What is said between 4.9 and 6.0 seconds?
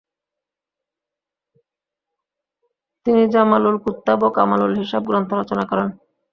গ্রন্থ রচনা করেন।